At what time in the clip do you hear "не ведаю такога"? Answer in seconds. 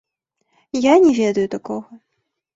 1.03-2.01